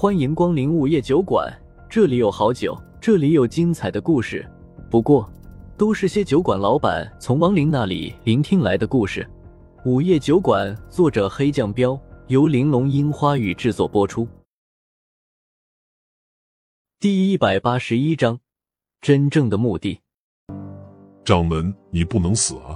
[0.00, 1.46] 欢迎光临午夜酒馆，
[1.86, 4.50] 这里有好酒，这里有精彩的故事。
[4.90, 5.30] 不过，
[5.76, 9.28] 都是些酒馆老板从亡灵那里聆听来的故事。
[9.84, 14.26] 午夜酒馆，作者黑酱标，由玲珑樱花雨制作播出。
[16.98, 18.40] 第一百八十一章，
[19.02, 20.00] 真正的目的。
[21.26, 22.74] 掌门，你不能死啊！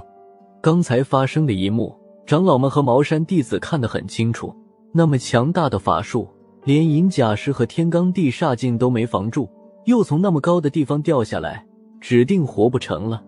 [0.61, 4.55] 刚才发生的一幕，长老们和茅山弟子看得很清楚。
[4.91, 6.29] 那么强大的法术，
[6.65, 9.47] 连银甲石和天罡地煞镜都没防住，
[9.85, 11.63] 又从那么高的地方掉下来，
[12.01, 13.23] 指定活不成了。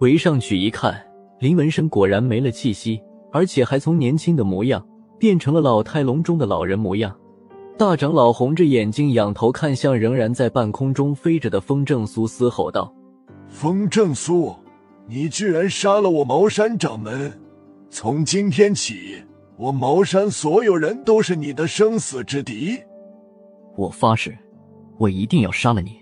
[0.00, 1.02] 围上去一看，
[1.38, 3.00] 林文生果然没了气息，
[3.32, 4.86] 而且还从年轻的模样
[5.18, 7.16] 变成了老态龙钟的老人模样。
[7.78, 12.94] 大长老红着眼睛，仰头看向仍然在半空中飞着的风正苏，嘶吼道
[13.48, 14.54] ：“风正苏，
[15.08, 17.40] 你居然杀了我茅山掌门！
[17.88, 19.22] 从今天起，
[19.58, 22.78] 我茅山所有人都是你的生死之敌！
[23.76, 24.36] 我发誓，
[24.98, 25.98] 我一定要杀了你！”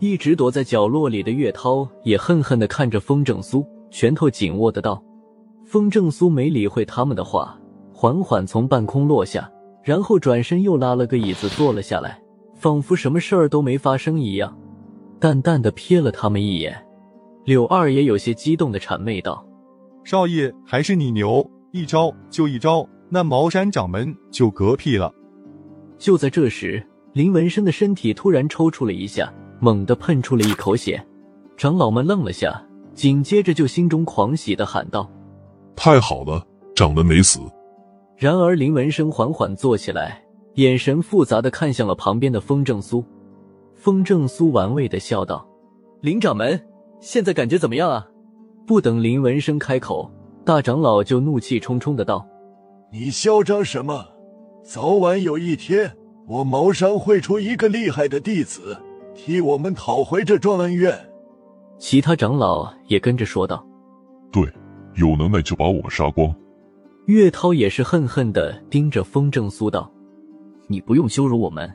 [0.00, 5.02] 一直躲在角落里的岳涛也恨恨的看着风正苏，拳头紧握的道
[5.66, 7.58] ：“风正苏没理会他们的话，
[7.92, 9.50] 缓缓从半空落下。”
[9.82, 12.20] 然后转身又拉了个椅子坐了下来，
[12.54, 14.54] 仿佛什么事儿都没发生一样，
[15.18, 16.86] 淡淡的瞥了他们一眼。
[17.44, 19.42] 柳二也有些激动的谄媚道
[20.04, 25.12] ：“少爷还是你牛，一招就一招，那茅山掌门就嗝屁了。”
[25.98, 31.04] 就在这时，林文生的身体突然抽搐了一下，猛地喷出了一口血。
[31.56, 32.60] 长老们愣了下，
[32.94, 35.10] 紧接着就心中狂喜的喊道
[35.76, 36.42] ：“太好了，
[36.74, 37.40] 掌门没死！”
[38.16, 43.04] 然而，林文生缓缓坐起来，眼神复杂的看向了旁边的风正苏。
[43.74, 45.46] 风正苏玩味的笑道
[46.00, 46.60] ：“林掌门，
[46.98, 48.06] 现在感觉怎么样啊？”
[48.66, 50.10] 不等林文生开口，
[50.44, 52.26] 大长老就怒气冲冲的道
[52.90, 54.06] ：“你嚣张什么？
[54.64, 58.76] 早晚有一天，我茅山会出一个厉害的弟子，
[59.14, 60.98] 替我们讨回这状恩怨。”
[61.78, 63.64] 其他长老也跟着说道
[64.32, 64.42] ：“对，
[64.94, 66.34] 有能耐就把我们杀光。”
[67.06, 69.90] 岳涛也是恨恨的盯着风正苏道
[70.68, 71.70] ：“你不用羞辱我们，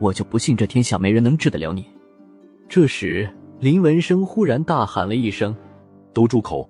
[0.00, 1.84] 我就不信这天下没人能治得了你。”
[2.68, 3.28] 这时，
[3.60, 5.54] 林文生忽然大喊了一声
[6.14, 6.68] ：“都住口！”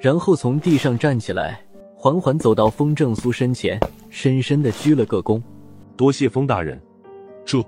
[0.00, 1.60] 然后从地上站起来，
[1.94, 3.80] 缓缓走到风正苏身前，
[4.10, 5.42] 深深的鞠了个躬
[5.96, 6.80] ：“多谢风大人。”
[7.44, 7.64] 这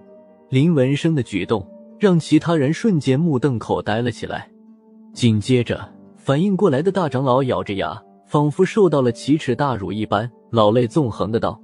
[0.48, 1.66] 林文生的举动
[1.98, 4.48] 让其他人瞬间目瞪口呆了起来，
[5.12, 8.02] 紧接着反应过来的大长老咬着牙。
[8.28, 11.58] 仿佛受到了奇耻大辱一般，老泪纵横的道：“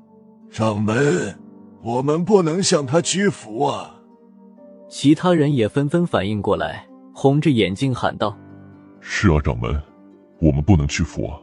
[0.50, 1.38] 掌门，
[1.82, 3.96] 我们不能向他屈服啊！”
[4.88, 8.34] 其他人也纷纷反应过来，红着眼睛喊道
[8.98, 9.78] ：“是啊，掌门，
[10.44, 11.40] 我们不能屈服啊！”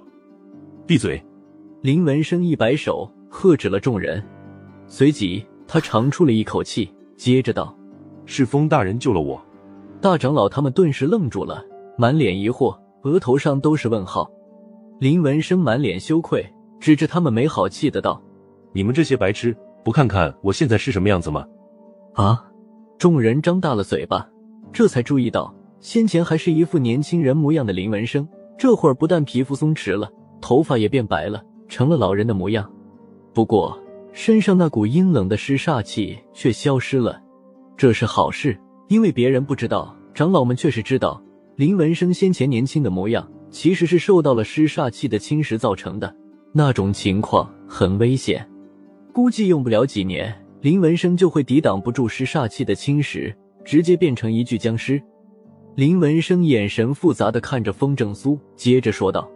[0.86, 1.22] 闭嘴！
[1.82, 4.24] 林文生一摆手，喝止了众人。
[4.86, 7.76] 随即，他长出了一口气，接着道
[8.26, 9.42] ：“是风大人救了我。”
[10.00, 11.66] 大长老他们顿时愣住了，
[11.98, 14.30] 满脸疑惑，额头上都是问号。
[15.00, 16.46] 林文生满脸羞愧，
[16.80, 18.22] 指着他们没好气的道
[18.74, 21.46] ：“你们这些白痴，不看看我现在是什么样子吗？”
[22.14, 22.46] 啊！
[23.00, 24.30] 众人张大了嘴巴，
[24.72, 28.28] 这才注意到先前还是一副年轻人模样的林文生，
[28.62, 30.08] 这会儿不但皮肤松弛了，
[30.40, 32.72] 头发也变白了，成了老人的模样。
[33.34, 33.76] 不过
[34.14, 37.20] 身上那股阴冷的湿煞气却消失了，
[37.76, 38.56] 这是好事，
[38.88, 41.20] 因为别人不知道，长老们却是知道
[41.56, 43.28] 林文生先前年轻的模样。
[43.50, 46.16] 其实是受到了尸煞气的侵蚀造成的，
[46.54, 48.48] 那种情况很危险，
[49.12, 53.34] 估计用不了几年，林文生就会抵挡不住尸煞气的侵蚀，
[53.66, 55.02] 直接变成一具僵尸。
[55.76, 59.30] 林文生眼神复杂的看着风正苏，接着说道：“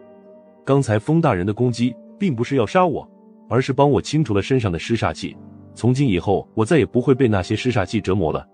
[0.65, 3.09] 刚才风大人的攻击并不是要杀我，
[3.47, 5.35] 而是帮我清除了身上的尸煞气，
[5.73, 8.45] 从今以后我再也不会被那些尸煞气折磨了。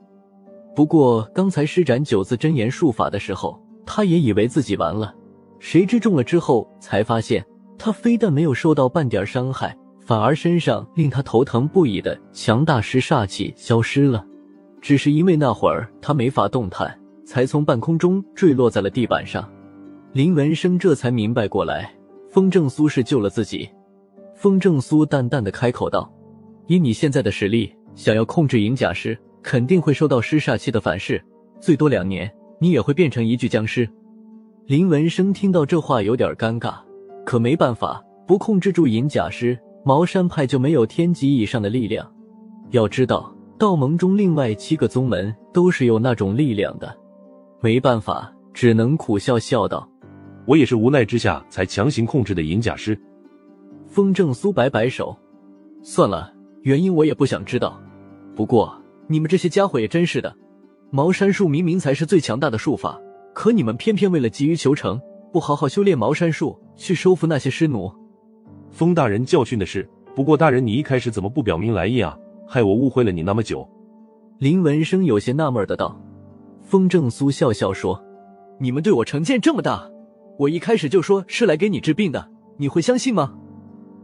[0.76, 5.14] 不过刚才施展九字真言术法的时候，他也以为自己完了。”
[5.60, 7.46] 谁知中了之后，才发现
[7.78, 14.24] 他非但没有受到半点伤害，反而身上令他头疼不已的强大尸煞气消失了。
[14.82, 17.00] 只是因为那会儿他没法动弹，
[17.32, 19.50] 才从半空中坠落在了地板上。
[20.12, 21.90] 林文生这才明白过来，
[22.30, 23.70] 风正苏是救了自己。
[24.36, 26.12] 风正苏淡淡的开口道
[26.68, 31.24] ：“以你现在的实力，想要控制银甲尸，肯定会受到尸煞气的反噬，
[31.62, 32.30] 最多两年，
[32.60, 33.88] 你也会变成一具僵尸。”
[34.68, 36.74] 林文生听到这话有点尴尬，
[37.26, 42.06] 可没办法，不控制住银甲师，茅山派就没有天级以上的力量。
[42.72, 46.94] 要知道，道盟中另外七个宗门都是有那种力量的，
[47.64, 49.88] 没办法，只能苦笑笑道
[50.48, 53.00] ：“我也是无奈之下才强行控制的银甲师。”
[53.86, 55.16] 风正苏摆摆手
[55.84, 57.80] ：“算了，原因我也不想知道。
[58.36, 58.76] 不过
[59.06, 60.36] 你们这些家伙也真是的，
[60.90, 63.00] 茅山术明明才是最强大的术法，
[63.32, 65.00] 可你们偏偏为了急于求成，
[65.32, 67.94] 不好好修炼茅山术，去收服那些尸奴。
[68.72, 72.18] 风大人教训的是，不过大人你一开始怎么不表明来意啊？
[72.48, 73.70] 害我误会了你那么久。
[74.40, 75.96] 林文生有些纳闷的道。
[76.72, 78.02] 风正苏笑笑说
[78.58, 79.92] ：“你们对我成见这么大，
[80.40, 83.34] 我一开始就说是来给你治病的，你会相信吗？”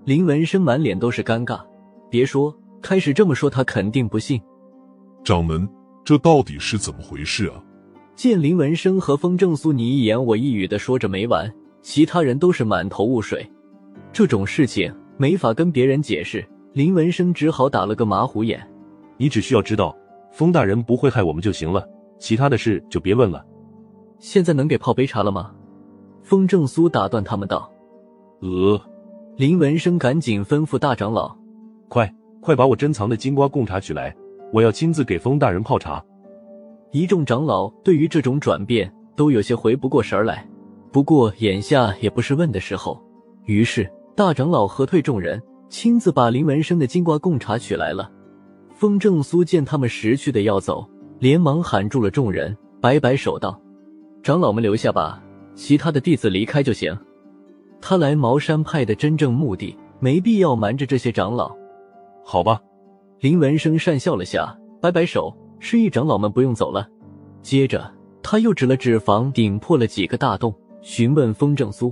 [0.04, 1.62] 林文生满脸都是尴尬，
[2.10, 4.42] 别说开始这么说，他肯定不信。
[5.24, 5.66] 掌门，
[6.04, 7.64] 这到底是怎么回事啊？
[8.18, 11.50] 见林文生和风正苏你一言我一语的说着没完，
[11.82, 13.50] 其他人都是满头雾水。
[14.12, 18.62] 这种事情没法跟别人解释，林文生只好打了个马虎眼。
[19.16, 19.96] 你只需要知道，
[20.34, 21.88] 风大人不会害我们就行了。
[22.18, 23.46] 其他的事就别问了。
[24.20, 25.52] 现在能给泡杯茶了吗？
[26.24, 27.72] 风正苏打断他们道。
[28.42, 28.82] 呃，
[29.38, 31.36] 林文生赶紧吩咐大长老
[31.88, 34.16] ：“快快把我珍藏的金瓜贡茶取来，
[34.52, 36.04] 我要亲自给风大人泡茶。”
[36.92, 40.48] 一众长老对于这种转变都有些回不过神来，
[40.92, 43.02] 不过眼下也不是问的时候，
[43.46, 48.12] 于是大长老喝退众人，亲自把林文生的金瓜贡茶取来了。
[48.74, 50.88] 风正苏见他们识趣的要走。
[51.20, 53.60] 连忙喊住了众人，摆摆手道
[54.22, 55.22] ：“长老们留下吧，
[55.56, 56.96] 其他的弟子离开就行。
[57.82, 61.56] 他来茅山派的真正目的，没必要瞒着这些长老。”
[62.24, 62.62] 好吧，
[63.20, 66.88] 林文生讪笑了下，摆摆手，示意长老们不用走了。
[67.42, 67.92] 接着，
[68.22, 71.92] 他又指了指房顶破了几个大洞，询问风正苏：“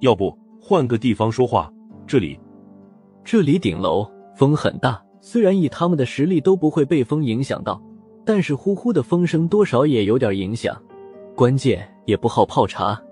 [0.00, 1.72] 要不换个地方说话？
[2.06, 2.38] 这里，
[3.24, 7.82] 这里顶楼风很大，虽然以他们的实力都不会被风影响到。”
[8.28, 10.76] 但是呼呼的风声多少也有点影响，
[11.34, 13.02] 关键也不好泡茶。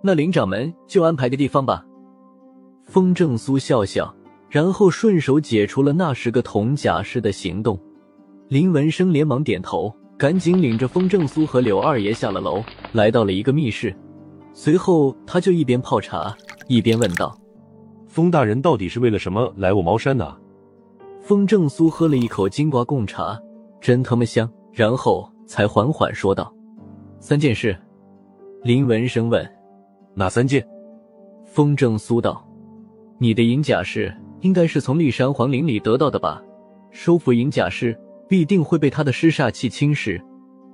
[0.00, 1.84] 那林掌门就安排个地方吧。
[2.86, 4.10] 风正苏笑笑，
[4.48, 7.78] 然后顺手解除了那十个铜甲师的行动。
[8.48, 13.94] 林文生连忙点头，赶紧领着风正苏和柳二爷下了楼，来到了一个密室。
[14.54, 16.34] 随后他就一边泡茶，
[16.68, 17.38] 一边问道
[18.08, 20.34] ：“风大人到底是为了什么来我茅山的？”
[21.20, 23.38] 风正苏喝了一口金瓜贡茶。
[23.80, 24.50] 真他妈香！
[24.72, 26.54] 然后才缓缓说道
[27.20, 27.76] ：“三件事。”
[28.62, 29.48] 林文生问
[30.14, 30.66] ：“哪三件？”
[31.46, 32.46] 风正苏道
[33.18, 36.42] ：“你的银甲尸应该是从骊山皇陵里得到的吧？
[36.90, 37.98] 收服银甲师
[38.28, 40.20] 必定会被他的尸煞气侵蚀，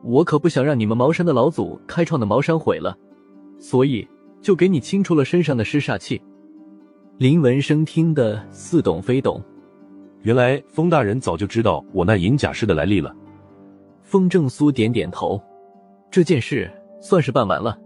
[0.02, 2.96] 我可不想让你们茅山的老祖开创的茅山毁了，
[3.58, 4.06] 所以
[4.40, 6.20] 就给你清除了身上的尸煞气。”
[7.16, 9.40] 林文生听得似懂非懂。
[10.24, 13.14] 原来风大人早就知道我那银甲师的来历了。
[14.02, 15.38] 风正苏点点头，
[16.10, 17.78] 这件事算是办完了。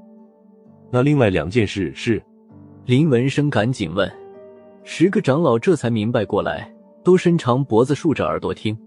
[0.89, 2.23] 那另外两件事是？
[2.87, 4.09] 林文生赶紧问。
[4.85, 8.79] 十个长老这才明白过来，都伸长脖子竖着耳朵听。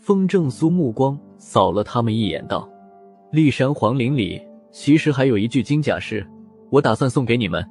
[0.00, 2.66] 风正苏目光扫了他们一眼，道
[3.30, 4.40] ：“骊山皇陵里
[4.72, 6.26] 其实还有一具金甲尸，
[6.70, 7.62] 我打算送给你们。”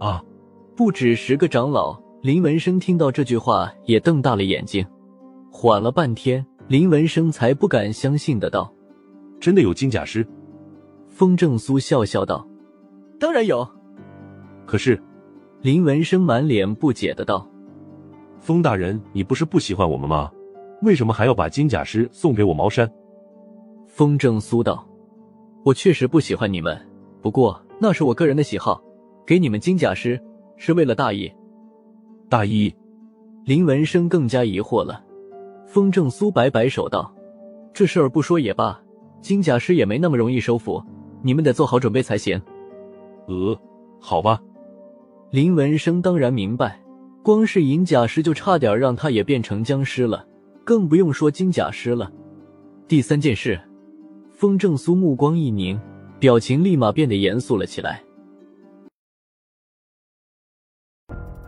[0.00, 0.24] 啊！
[0.74, 2.01] 不止十个长老。
[2.22, 4.86] 林文生听到这句话，也瞪大了眼睛，
[5.50, 8.72] 缓了半天，林文生才不敢相信的道
[9.42, 10.24] ：“真的有金甲师？”
[11.10, 12.46] 风正苏笑笑道
[13.18, 13.68] ：“当然有。”
[14.64, 15.02] 可是，
[15.62, 17.44] 林文生满脸不解的道
[18.38, 20.30] ：“风大人，你不是不喜欢我们吗？
[20.82, 22.88] 为什么还要把金甲师送给我茅山？”
[23.90, 24.86] 风正苏道
[25.66, 26.80] ：“我确实不喜欢你们，
[27.20, 28.80] 不过那是我个人的喜好，
[29.26, 30.22] 给你们金甲师
[30.56, 31.28] 是为了大义。”
[32.32, 32.74] 大义，
[33.44, 35.04] 林文生更加疑惑了。
[35.66, 37.14] 风正苏摆摆手道
[37.74, 38.80] ：“这事儿不说也罢，
[39.20, 40.82] 金甲师也没那么容易收服，
[41.20, 42.40] 你们得做好准备才行。”
[43.28, 43.54] 呃，
[44.00, 44.40] 好吧。
[45.30, 46.80] 林文生当然明白，
[47.22, 50.26] 光是银甲师就差点让他也变成僵尸了，
[50.64, 52.10] 更不用说金甲师了。
[52.88, 53.60] 第三件事，
[54.30, 55.78] 风正苏目光一凝，
[56.18, 58.02] 表情立马变得严肃了起来。